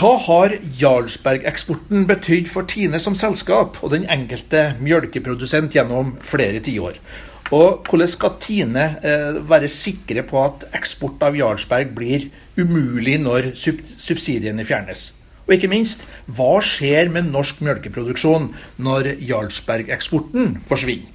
[0.00, 7.00] Hva har Jarlsberg-eksporten betydd for Tine som selskap og den enkelte mjølkeprodusent gjennom flere tiår?
[7.50, 13.50] Og hvordan skal Tine eh, være sikre på at eksport av Jarlsberg blir umulig når
[13.58, 15.10] subsidiene fjernes?
[15.48, 18.52] Og ikke minst, hva skjer med norsk mjølkeproduksjon
[18.86, 21.10] når Jarlsberg-eksporten forsvinner?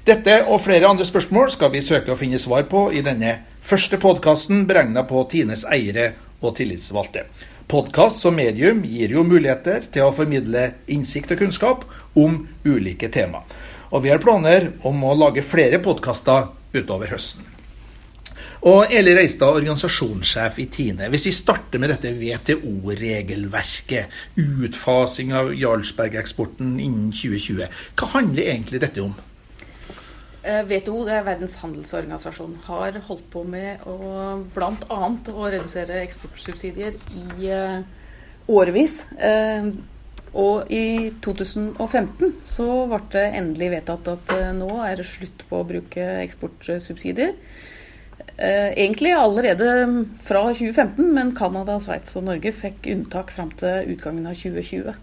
[0.00, 3.98] Dette og flere andre spørsmål skal vi søke å finne svar på i denne første
[4.00, 7.26] podkasten beregna på Tines eiere og tillitsvalgte.
[7.68, 11.84] Podkast som medium gir jo muligheter til å formidle innsikt og kunnskap
[12.16, 13.44] om ulike tema.
[13.92, 17.44] Og vi har planer om å lage flere podkaster utover høsten.
[18.72, 21.08] Og Eli Reistad, organisasjonssjef i Tine.
[21.12, 24.04] Hvis vi starter med dette WTO-regelverket,
[24.40, 27.68] utfasing av Jarlsberg-eksporten innen 2020,
[28.00, 29.14] hva handler egentlig dette om?
[30.40, 35.00] WTO, det er Verdens handelsorganisasjon, har holdt på med å bl.a.
[35.34, 37.82] å redusere eksportsubsidier i uh,
[38.48, 39.02] årevis.
[39.20, 39.72] Uh,
[40.30, 45.66] og i 2015 så ble det endelig vedtatt at nå er det slutt på å
[45.66, 47.32] bruke eksportsubsidier.
[48.38, 49.66] egentlig allerede
[50.22, 54.94] fra 2015, men Canada, Sveits og Norge fikk unntak fram til utgangen av 2020.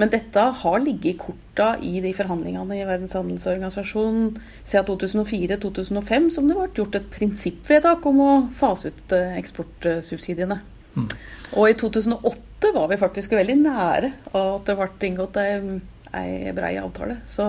[0.00, 6.48] Men dette har ligget i korta i de forhandlingene i Verdens handelsorganisasjon siden 2004-2005, som
[6.48, 10.56] det ble gjort et prinsippvedtak om å fase ut eh, eksportsubsidiene.
[10.96, 11.10] Mm.
[11.60, 17.20] Og i 2008 var vi faktisk veldig nære at det ble inngått ei brei avtale.
[17.28, 17.46] Så,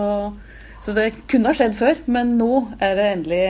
[0.84, 3.42] så det kunne ha skjedd før, men nå er det endelig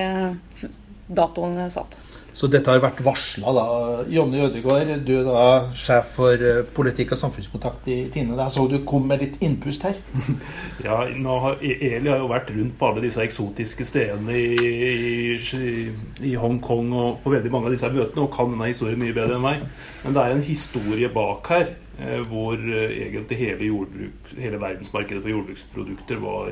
[1.12, 1.98] datoen satt.
[2.32, 3.52] Så dette har vært varsla.
[4.08, 5.42] Jonny Ødegaard, du er da
[5.76, 8.38] sjef for eh, politikk og samfunnskontakt i Tine.
[8.40, 9.98] Jeg så du kom med litt innpust her.
[10.82, 15.74] Ja, har, e- Eli har jo vært rundt på alle disse eksotiske stedene i, i,
[16.26, 19.36] i Hongkong og på veldig mange av disse møtene og kan denne historien mye bedre
[19.36, 19.62] enn meg.
[20.02, 21.68] Men det er en historie bak her
[22.00, 26.50] eh, hvor eh, egentlig hele, jordbruk, hele verdensmarkedet for jordbruksprodukter var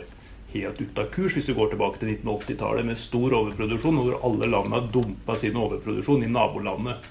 [0.54, 4.50] helt ute av kurs hvis du går tilbake til 1980-tallet med stor overproduksjon, hvor alle
[4.50, 7.10] landene har dumpa sin overproduksjon i nabolandet.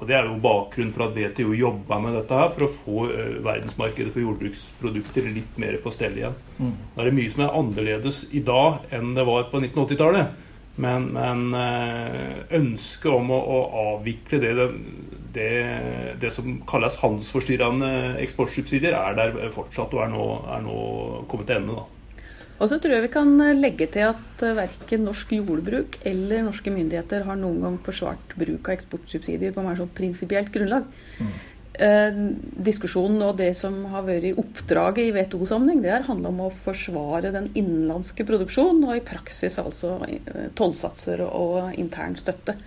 [0.00, 3.00] Og Det er jo bakgrunnen for at WTO jobba med dette her, for å få
[3.10, 6.38] uh, verdensmarkedet for jordbruksprodukter litt mer på stell igjen.
[6.56, 6.72] Mm.
[6.94, 10.46] Det er mye som er annerledes i dag enn det var på 1980-tallet.
[10.80, 13.60] Men, men uh, ønsket om å, å
[13.90, 14.54] avvikle det,
[15.36, 15.50] det,
[16.22, 17.92] det, som kalles handelsforstyrrende
[18.24, 20.78] eksportsubsidier, er der fortsatt og er nå, er nå
[21.28, 21.76] kommet til ende.
[21.82, 21.99] da.
[22.60, 26.44] Og så tror jeg vi kan eh, legge til at eh, verken norsk jordbruk eller
[26.44, 30.84] norske myndigheter har noen gang forsvart bruk av eksportsubsidier på mer sånn prinsipielt grunnlag.
[31.20, 31.32] Mm.
[31.80, 32.16] Eh,
[32.66, 36.52] diskusjonen og det som har vært i oppdraget i WTO-sammenheng, det har handla om å
[36.66, 42.58] forsvare den innenlandske produksjonen, og i praksis altså eh, tollsatser og intern støtte.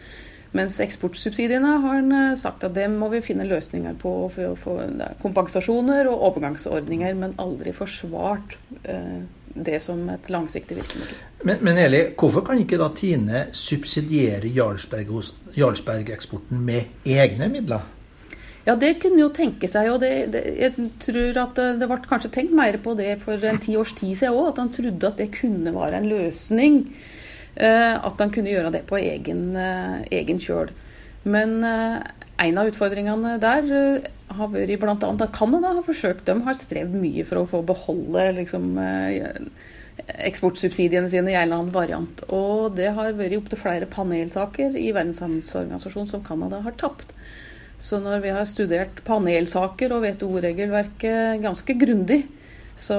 [0.57, 4.75] Mens eksportsubsidiene har en sagt at det må vi finne løsninger på for å få
[5.21, 8.53] kompensasjoner og overgangsordninger, men aldri forsvart
[8.85, 11.15] eh, det som et langsiktig virkemiddel.
[11.43, 17.81] Men, men, Eli, hvorfor kan ikke da Tine subsidiere Jarlsberg-eksporten med egne midler?
[18.63, 19.91] Ja, det kunne jo tenke seg.
[19.91, 23.59] og det, det, Jeg tror at det, ble kanskje tenkt mer på det for en
[23.61, 24.47] ti års tid siden òg.
[24.53, 26.73] At han trodde at det kunne være en løsning.
[27.55, 30.71] Eh, at han kunne gjøre det på egen, eh, egen kjøl.
[31.23, 31.99] Men eh,
[32.43, 34.95] en av utfordringene der uh, har vært bl.a.
[34.95, 36.25] at Canada har forsøkt.
[36.27, 39.71] De har strevd mye for å få beholde liksom, uh,
[40.27, 42.23] eksportsubsidiene sine i en eller annen variant.
[42.33, 47.13] Og det har vært opptil flere panelsaker i Verdens handelsorganisasjon som Canada har tapt.
[47.83, 52.21] Så når vi har studert panelsaker og WTO-regelverket ganske grundig,
[52.79, 52.97] så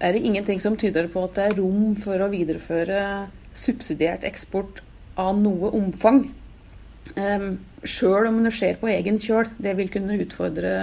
[0.00, 4.80] er det ingenting som tyder på at det er rom for å videreføre subsidiert eksport
[5.20, 6.24] av noe omfang.
[7.14, 9.50] Um, sjøl om det skjer på egen kjøl.
[9.58, 10.74] Det vil kunne utfordre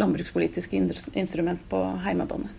[0.00, 0.76] landbrukspolitiske
[1.14, 2.50] instrument på heimebane.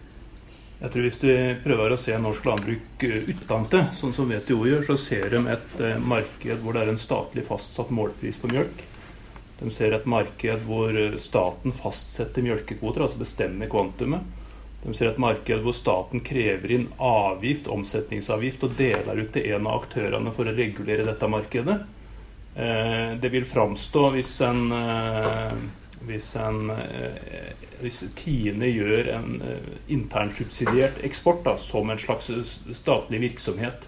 [0.75, 1.29] Jeg tror Hvis du
[1.63, 5.77] prøver å se norsk landbruk eh, utenfra, sånn som WTO gjør, så ser de et
[5.79, 8.83] eh, marked hvor det er en statlig fastsatt målpris på mjølk.
[9.61, 14.27] De ser et marked hvor eh, staten fastsetter mjølkekvoter, altså bestemmer kvantumet.
[14.83, 19.71] De ser et marked hvor staten krever inn avgift, omsetningsavgift, og deler ut til en
[19.71, 21.79] av aktørene for å regulere dette markedet.
[22.55, 25.57] Eh, det vil framstå hvis en eh,
[26.05, 29.41] hvis, en, eh, hvis Tine gjør en
[29.91, 32.29] internsubsidiert eksport da, som en slags
[32.77, 33.87] statlig virksomhet.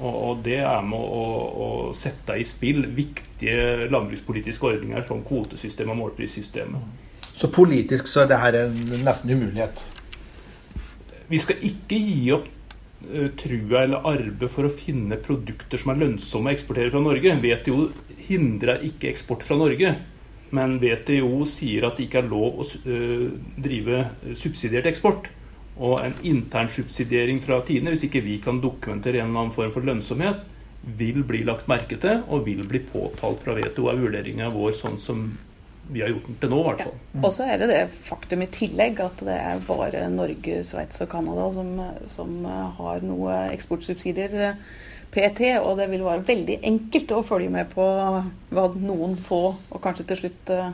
[0.00, 1.24] Og, og det er med å,
[1.66, 6.88] å, sette i spill viktige landbrukspolitiske ordninger som kvotesystemet og målprissystemet.
[7.32, 9.84] Så politisk så er det en nesten umulighet?
[11.28, 12.48] Vi skal ikke gi opp
[13.38, 17.34] trua eller arbeid for å finne produkter som er lønnsomme å eksportere fra Norge.
[17.42, 17.86] WTO
[18.28, 19.94] hindrer ikke eksport fra Norge.
[20.52, 23.28] Men WTO sier at det ikke er lov å uh,
[23.64, 24.02] drive
[24.38, 25.30] subsidiert eksport.
[25.80, 29.88] Og en internsubsidiering fra Tine, hvis ikke vi kan dokumentere en eller annen form for
[29.88, 30.42] lønnsomhet,
[30.98, 34.98] vil bli lagt merke til og vil bli påtalt fra WTO, er vurderinga vår sånn
[35.00, 35.24] som
[35.90, 36.94] vi har gjort den til nå, i hvert fall.
[37.14, 37.24] Ja.
[37.24, 41.10] Og så er det det faktum i tillegg at det er bare Norge, Sveits og
[41.12, 41.74] Canada som,
[42.10, 42.38] som
[42.78, 44.54] har noe eksportsubsidier
[45.12, 49.84] PT, og det vil være veldig enkelt å følge med på hva noen få, og
[49.84, 50.72] kanskje til slutt eh,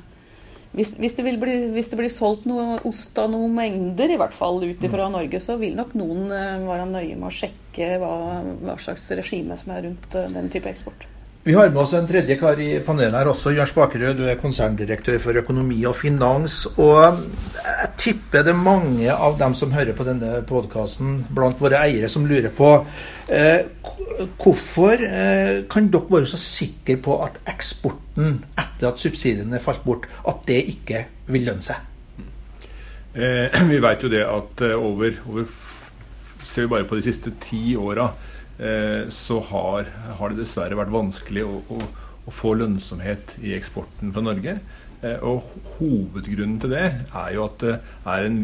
[0.77, 4.37] hvis, hvis, det bli, hvis, det blir solgt noe ost av noen mengder, i hvert
[4.37, 5.15] fall ut fra mm.
[5.17, 8.15] Norge, så vil nok noen eh, være nøye med å sjekke hva,
[8.63, 11.09] hva slags regime som er rundt eh, den type eksport.
[11.49, 13.55] Vi har med oss en tredje kar i panelet her også.
[13.57, 16.59] Jørn Spakerød, du er konserndirektør for økonomi og finans.
[16.77, 17.23] Og
[17.57, 22.11] jeg tipper det er mange av dem som hører på denne podkasten, blant våre eiere,
[22.13, 22.69] som lurer på
[23.33, 23.65] eh,
[24.37, 30.05] hvorfor eh, kan dere være så sikre på at eksporten, etter at subsidiene falt bort,
[30.29, 31.81] at det ikke vil lønne seg?
[33.17, 35.49] Eh, vi vet jo det at eh, over, over
[36.49, 38.09] Ser vi bare på de siste ti åra
[38.59, 39.87] Eh, så har,
[40.19, 41.79] har, det dessverre vært vanskelig å, å,
[42.27, 44.57] å, få lønnsomhet i eksporten fra Norge.
[44.99, 45.47] Eh, og
[45.77, 48.41] Hovedgrunnen til det er jo at det er en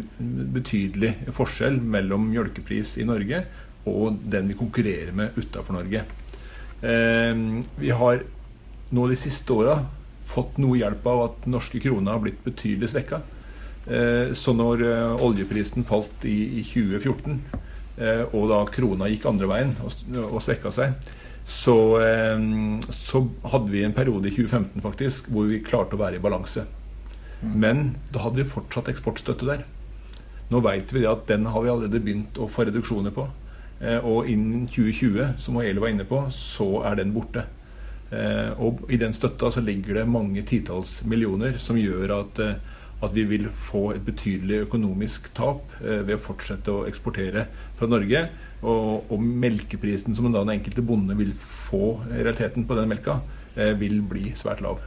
[0.54, 3.42] betydelig forskjell mellom mjølkepris i Norge
[3.90, 6.04] og den vi konkurrerer med utafor Norge.
[6.86, 7.34] Eh,
[7.82, 8.22] vi har
[8.94, 9.80] nå de siste åra
[10.30, 13.24] fått noe hjelp av at norske krona har blitt betydelig svekka.
[13.84, 14.80] Så når
[15.20, 17.63] oljeprisen falt i, i 2014 Eh,
[17.94, 20.96] og da krona gikk andre veien og, svekka seg,
[21.44, 22.38] så, eh,
[22.90, 26.64] så, hadde vi en periode i 2015 faktisk hvor vi klarte å være i balanse.
[27.42, 27.54] Mm.
[27.60, 27.82] Men
[28.14, 29.64] da hadde vi fortsatt eksportstøtte der.
[30.50, 33.26] Nå vet vi at den har vi allerede begynt å få reduksjoner på.
[33.80, 37.46] Eh, og innen 2020, som Eli var inne på, så er den borte.
[38.62, 42.38] Og i den støtta så ligger det mange titalls millioner som gjør at
[43.04, 47.46] at vi vil få et betydelig økonomisk tap eh, ved å fortsette å eksportere
[47.78, 48.26] fra Norge.
[48.64, 51.34] Og, og melkeprisen som den enkelte bonde vil
[51.68, 53.20] få i realiteten på den melka,
[53.54, 54.82] eh, vil bli svært lav.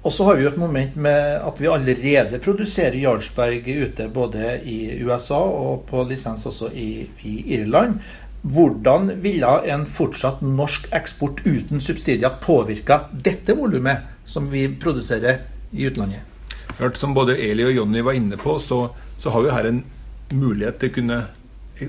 [0.00, 4.54] Og så har vi jo et moment med at vi allerede produserer Jarlsberg ute både
[4.64, 7.98] i USA og på lisens også i, i Irland.
[8.40, 15.44] Hvordan ville en fortsatt norsk eksport uten subsidier påvirka dette volumet som vi produserer
[15.76, 16.29] i utlandet?
[16.76, 18.88] Klart, Som både Eli og Jonny var inne på, så,
[19.18, 19.84] så har vi her en
[20.32, 21.20] mulighet til å kunne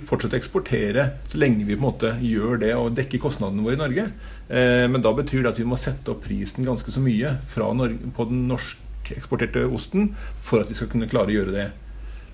[0.07, 3.77] fortsette å eksportere så lenge vi på en måte gjør det og dekker kostnadene våre
[3.77, 4.07] i Norge.
[4.47, 7.37] Eh, men da betyr det at vi må sette opp prisen ganske så mye
[7.75, 11.69] Norge, på den norskeksporterte osten for at vi skal kunne klare å gjøre det.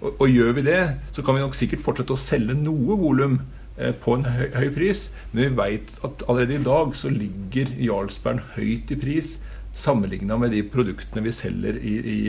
[0.02, 0.82] Og, og, gjør vi det,
[1.16, 3.40] så kan vi nok sikkert fortsette å selge noe volum
[3.78, 7.74] eh, på en høy, høy, pris, men vi vet at allerede i dag så ligger
[7.82, 9.38] Jarlsberg høyt i pris
[9.78, 12.20] sammenligna med de produktene vi selger i, i,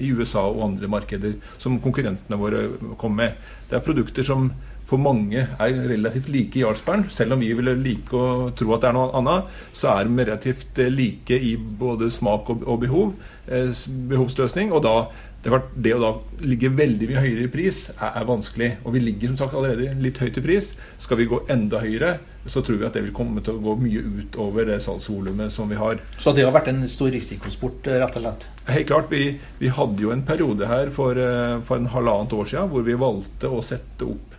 [0.00, 2.68] i, USA og andre markeder som konkurrentene våre
[3.00, 3.50] kommer med.
[3.68, 4.48] Det er produkter som
[4.84, 7.06] for mange er relativt like Jarlsberg.
[7.12, 10.18] Selv om vi vil like å tro at det er noe annet, så er de
[10.20, 13.14] relativt like i både smak og, og behov.
[13.48, 13.72] Eh,
[14.12, 14.72] behovsløsning.
[14.76, 14.96] Og da
[15.44, 16.10] det, var, det, å da
[16.48, 18.70] ligge veldig mye høyere i pris er, er, vanskelig.
[18.88, 20.70] Og vi ligger som sagt allerede litt høyt i pris.
[21.00, 22.14] Skal vi gå enda høyere,
[22.48, 25.68] så tror vi at det vil komme til å gå mye utover det salgsvolumet som
[25.68, 26.00] vi har.
[26.16, 28.48] Så det har vært en stor risikosport, eh, rett og slett?
[28.72, 29.12] Helt klart.
[29.12, 32.88] Vi, vi hadde jo en periode her for, eh, for en halvannet år siden hvor
[32.88, 34.33] vi valgte å sette opp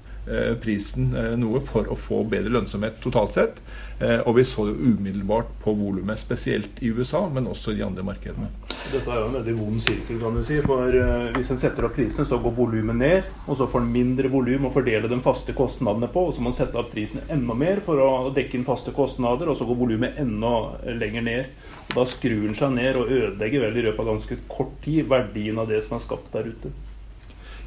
[0.62, 3.60] prisen eh, noe for å få bedre lønnsomhet totalt sett.
[4.00, 7.86] Eh, og vi så det umiddelbart på volumet, spesielt i USA, men også i de
[7.86, 8.50] andre markedene.
[8.92, 10.58] Dette er jo en veldig vond sirkel, kan du si.
[10.66, 10.98] For
[11.36, 13.30] hvis en setter opp prisene, så går volumet ned.
[13.46, 16.26] Og så får en mindre volum å fordele de faste kostnadene på.
[16.30, 19.52] Og så må en sette opp prisen enda mer for å dekke inn faste kostnader,
[19.52, 20.56] og så går volumet enda
[20.98, 21.54] lenger ned.
[21.92, 25.06] Og da skrur en seg ned og ødelegger vel i løpet av ganske kort tid
[25.12, 26.74] verdien av det som er skapt der ute.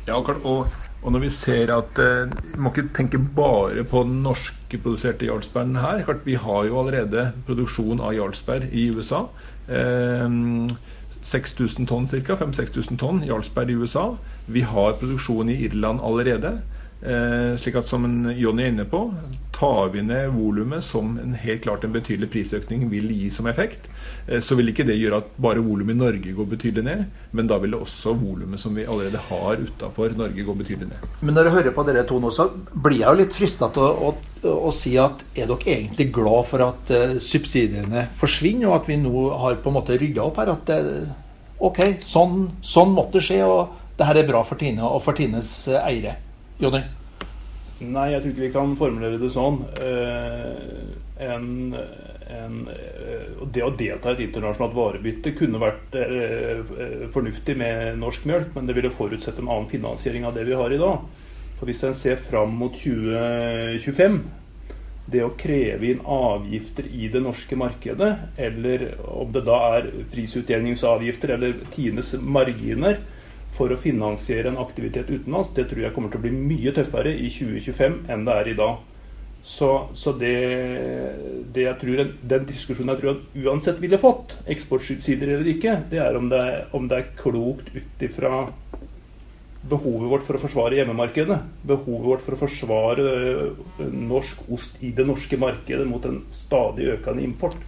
[0.09, 0.69] Ja, og,
[1.03, 6.01] og, når vi ser at eh, må ikke tenke bare på den norskproduserte Jarlsbergen her.
[6.07, 9.27] Klart, vi har jo allerede produksjon av Jarlsberg i USA.
[9.69, 10.25] Eh,
[11.29, 12.39] 6000 tonn ca.
[12.41, 14.07] 5000-6000 tonn Jarlsberg i USA.
[14.49, 16.57] Vi har produksjon i Irland allerede.
[17.03, 19.11] Eh, slik at som Jonny er inne på,
[19.59, 23.89] tar vi ned volumet, som en helt klart en betydelig prisøkning vil gi som effekt,
[24.29, 27.51] eh, så vil ikke det gjøre at bare volumet i Norge går betydelig ned, men
[27.51, 31.09] da vil det også volumet som vi allerede har utafor Norge, gå betydelig ned.
[31.21, 33.87] Men når jeg hører på dere to nå, så blir jeg jo litt frista til
[33.89, 38.77] å, å, å, si at er dere egentlig glad for at uh, subsidiene forsvinner, og
[38.79, 40.53] at vi nå har på en måte rydda opp her?
[40.55, 40.79] At det,
[41.67, 45.51] OK, sånn, sånn måtte skje, og det her er bra for Tine og for Tines
[45.83, 46.15] eiere?
[46.63, 46.85] Jonny?
[47.79, 49.61] Nei, jeg tror ikke vi kan formulere det sånn.
[51.23, 52.57] En, en,
[53.55, 55.95] det å delta i et internasjonalt varebytte kunne vært
[57.15, 60.75] fornuftig med norsk mjølk, men det ville forutsette en annen finansiering av det vi har
[60.75, 61.07] i dag.
[61.61, 64.21] For Hvis en ser fram mot 2025
[65.09, 71.33] det å kreve inn avgifter i det norske markedet, eller om det da er prisutjevningsavgifter
[71.37, 73.01] eller Tines marginer
[73.57, 77.15] for å finansiere en aktivitet utenlands, det tror jeg kommer til å bli mye tøffere
[77.15, 78.79] i 2025 enn det er i dag.
[79.49, 80.35] Så, så det,
[81.55, 86.19] det tror, Den diskusjonen jeg tror han uansett ville fått, eksportsubsidier eller ikke, det er
[86.19, 86.43] om det,
[86.77, 88.49] om det er klokt ut ifra
[89.69, 91.39] behovet vårt for å forsvare hjemmemarkedet.
[91.67, 96.89] Behovet vårt for å forsvare eh, norsk ost i det norske markedet mot en stadig
[96.95, 97.59] økende import.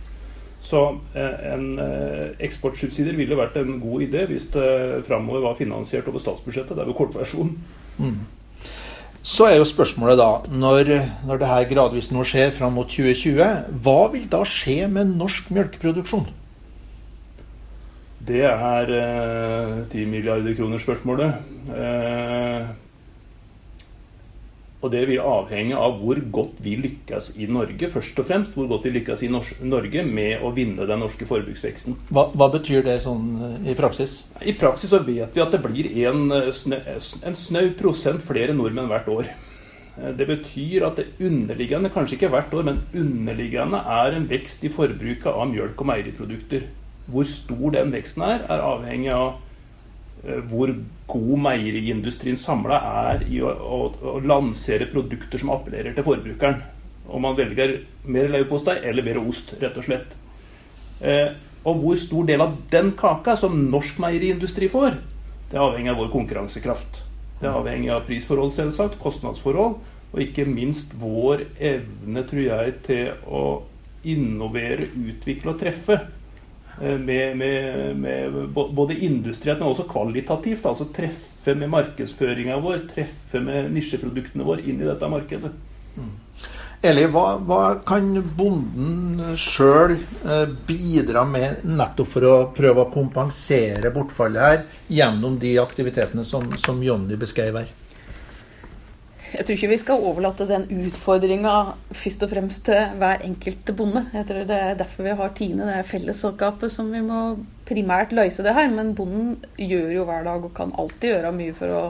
[0.70, 0.80] Så
[1.18, 6.22] eh, en eh, eksportsubsidier ville vært en god idé hvis det framover var finansiert over
[6.22, 6.76] statsbudsjettet.
[6.76, 7.56] Det er jo kortversjonen.
[7.98, 8.20] Mm.
[9.26, 10.92] Så er jo spørsmålet da, når,
[11.28, 13.42] når det her gradvis nå skjer fram mot 2020,
[13.84, 16.30] hva vil da skje med norsk melkeproduksjon?
[18.30, 18.92] Det er
[19.90, 21.34] ti eh, milliarder kroner-spørsmålet.
[21.72, 22.70] Eh,
[24.80, 28.54] og det vil avhenge av hvor godt vi lykkes i Norge, først og fremst.
[28.56, 31.98] Hvor godt vi lykkes i Norge med å vinne den norske forbruksveksten.
[32.08, 34.22] Hva, hva betyr det sånn eh, i praksis?
[34.40, 36.48] I praksis så vet vi at det blir en, eh,
[37.28, 39.28] en snau prosent flere nordmenn hvert år.
[40.00, 44.64] Eh, det betyr at det underliggende, kanskje ikke hvert år, men underliggende er en vekst
[44.64, 46.66] i forbruket av mjølk og meieriprodukter.
[47.10, 49.49] Hvor stor den veksten er, er avhengig av eh,
[50.20, 50.72] hvor
[51.08, 56.60] god meieriindustrien samla er i å, å, å, lansere produkter som appellerer til forbrukeren.
[57.10, 60.12] Om man velger mer leverpostei eller mer ost, rett og slett.
[61.00, 61.32] Eh,
[61.64, 64.98] og hvor stor del av den kaka som norsk meieriindustri får,
[65.50, 67.02] det er avhengig av vår konkurransekraft.
[67.40, 73.10] Det er avhengig av prisforhold, selvsagt, kostnadsforhold, og ikke minst vår evne, tror jeg, til
[73.26, 73.44] å
[74.04, 75.98] innovere, utvikle og treffe.
[76.80, 80.66] Eh, med, med, med, både industrielt, men også kvalitativt.
[80.66, 85.52] Altså treffe med markedsføringa vår, treffe med nisjeproduktene våre inn i dette markedet.
[85.98, 86.14] Mm.
[86.80, 93.92] Eli, hva, hva, kan bonden sjøl eh, bidra med nettopp for å prøve å kompensere
[93.92, 97.68] bortfallet her, gjennom de aktivitetene som, som Jonny beskrev her?
[99.30, 101.52] Jeg tror ikke vi skal overlate den utfordringa
[101.94, 104.02] først og fremst til hver enkelt bonde.
[104.14, 108.12] Jeg tror Det er derfor vi har Tine, det er fellesskapet som vi må primært
[108.16, 108.68] løse det her.
[108.74, 111.84] Men bonden gjør jo hver dag og kan alltid gjøre mye for å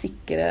[0.00, 0.50] sikre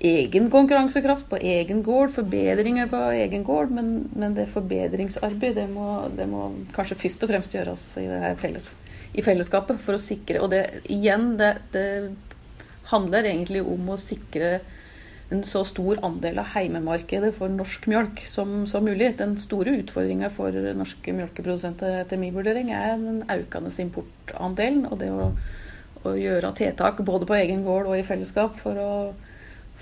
[0.00, 3.74] egen konkurransekraft på egen gård, forbedringer på egen gård.
[3.74, 8.06] Men, men det forbedringsarbeid det må, det må, kanskje først og fremst gjøres i,
[8.38, 8.70] felles,
[9.18, 11.88] i fellesskapet for å sikre Og det igjen, det, det
[12.94, 14.60] handler egentlig om å sikre
[15.30, 19.12] en så stor andel av heimemarkedet for norsk mjølk som, som mulig.
[19.20, 24.84] Den store utfordringa for norske mjølkeprodusenter etter min vurdering er den økende importandelen.
[24.90, 25.28] Og det å,
[26.02, 28.90] å, gjøre tiltak både på egen gård og i fellesskap for å,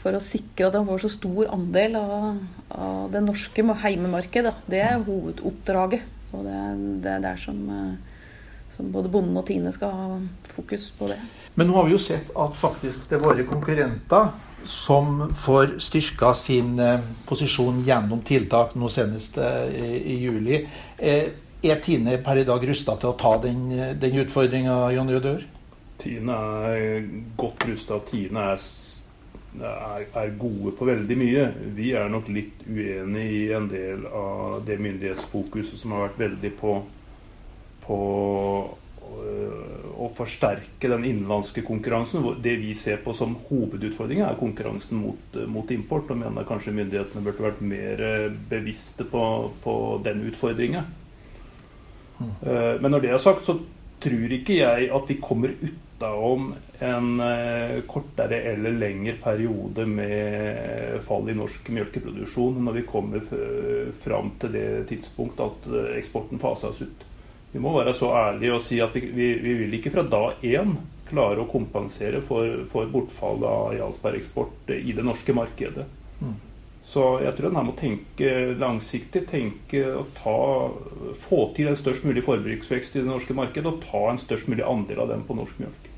[0.03, 2.29] for å sikre at de får så stor andel av,
[2.69, 4.53] av det norske heimemarkedet.
[4.69, 6.15] Det er hovedoppdraget.
[6.37, 6.59] Og det,
[7.07, 7.63] det er der som,
[8.77, 10.21] som både bonden og Tine skal ha
[10.53, 11.17] fokus på det.
[11.57, 14.29] Men nå har vi jo sett at faktisk er våre konkurrenter
[14.69, 19.69] som får styrka sin eh, posisjon gjennom tiltak, nå senest eh,
[20.05, 20.61] i, juli.
[20.99, 21.31] Eh,
[21.65, 25.41] er Tine per i dag rusta til å ta den, den utfordringa, Jon Rødør?
[25.99, 26.37] Tine
[26.69, 27.09] er
[27.41, 27.99] godt rusta.
[28.07, 28.67] Tine er,
[29.59, 31.49] er, er, gode på veldig mye.
[31.75, 36.53] Vi er nok litt uenig i en del av det myndighetsfokuset som har vært veldig
[36.61, 36.77] på,
[37.89, 37.99] på
[39.99, 42.27] å forsterke den innenlandske konkurransen.
[42.43, 46.13] Det vi ser på som hovedutfordringen, er konkurransen mot, mot import.
[46.13, 49.25] Og mener kanskje myndighetene burde vært mer eh, bevisste på,
[49.65, 49.75] på
[50.07, 50.87] den utfordringen.
[52.19, 52.31] Mm.
[52.31, 53.59] Eh, men når det er sagt, så
[53.99, 56.53] tror ikke jeg at vi kommer utenom
[56.87, 63.25] en eh, kortere eller lengre periode med fall i norsk melkeproduksjon når vi kommer
[64.05, 65.67] fram til det tidspunkt at
[65.99, 67.09] eksporten fases ut.
[67.53, 70.45] Vi må være så ærlige og si at vi, vi, vi vil ikke fra dag
[70.45, 70.77] én
[71.09, 75.87] klare å kompensere for, for bortfallet av Jarlsberg-eksport i det norske markedet.
[76.21, 76.37] Mm.
[76.89, 80.39] Så jeg tror en her må tenke langsiktig, tenke og ta,
[81.21, 84.65] få til en størst mulig forbruksvekst i det norske markedet og ta en størst mulig
[84.65, 85.89] andel av den på norsk mjølk.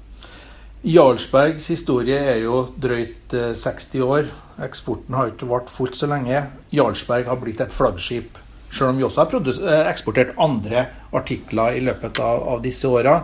[0.80, 4.30] Jarlsbergs historie er jo drøyt 60 eh, år.
[4.64, 6.46] Eksporten har ikke vart fullt så lenge.
[6.74, 8.38] Jarlsberg har blitt et flaggskip
[8.70, 10.86] selv om vi også har eh, eksportert andre
[11.16, 13.20] artikler i løpet av, av disse åra.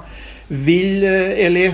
[0.48, 1.68] Vil, eh, Eli,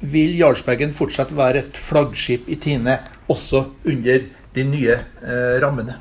[0.00, 5.96] vil Jarlsbergen fortsatt være et flaggskip i Tine også under de nye eh, rammene.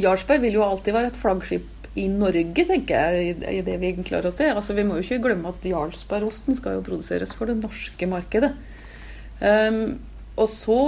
[0.00, 1.68] Jarlsberg vil jo alltid være et flaggskip
[1.98, 4.46] i Norge, tenker jeg, i det vi klarer å se.
[4.52, 8.52] Altså, vi må jo ikke glemme at Jarlsbergosten skal jo produseres for det norske markedet.
[9.40, 9.96] Um,
[10.40, 10.80] og så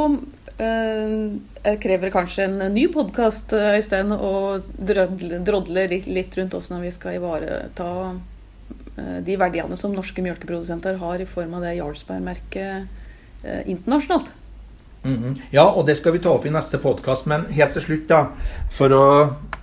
[0.57, 7.19] eh, krever det kanskje en ny podkast, Øystein, å drodle, litt, rundt hvordan vi skal
[7.19, 14.33] ivareta uh, de verdiene som norske mjølkeprodusenter har i form av det Jarlsberg-merket eh, internasjonalt.
[15.03, 15.39] Mhm.
[15.51, 17.27] Ja, og det skal vi ta opp i neste podkast.
[17.31, 18.21] Men helt til slutt, da,
[18.71, 19.07] for å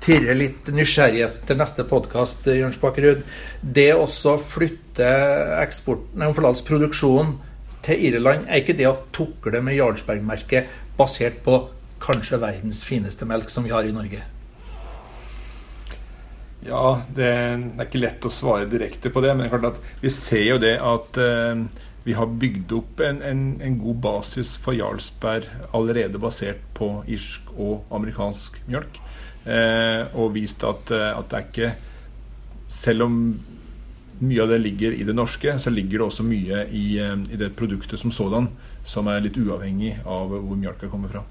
[0.03, 3.23] tirre litt nysgjerrighet til neste podkast, Jørn Bakkerud,
[3.61, 5.07] Det å flytte
[5.63, 6.25] eksporten,
[6.67, 7.37] produksjonen
[7.89, 10.69] til Irland, er ikke det å tukle med Jarlsberg-merket
[10.99, 11.63] basert på
[11.99, 14.21] kanskje verdens fineste melk som vi har i Norge?
[16.65, 19.31] Ja, det er ikke lett å svare direkte på det.
[19.37, 21.61] Men klart at vi ser jo det at eh,
[22.03, 27.53] vi har bygd opp en, en, en, god basis for Jarlsberg allerede basert på irsk
[27.55, 28.99] og amerikansk mjølk.
[29.47, 31.69] Eh, og vist at, eh, at, det er ikke
[32.69, 33.13] Selv om
[34.19, 37.39] mye av det ligger i det norske, så ligger det også mye i, eh, i
[37.39, 38.49] det produktet som sådan,
[38.85, 41.23] som er litt uavhengig av hvor mjølka kommer fra.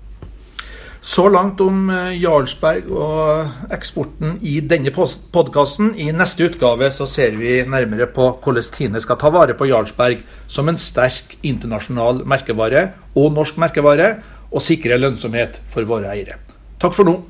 [1.01, 5.93] Så langt om eh, Jarlsberg og eksporten i denne podkasten.
[5.95, 10.25] I neste utgave så ser vi nærmere på hvordan Tine skal ta vare på Jarlsberg
[10.51, 14.17] som en sterk internasjonal merkevare og norsk merkevare,
[14.49, 16.39] og sikre lønnsomhet for våre eiere.
[16.81, 17.21] Takk for nå.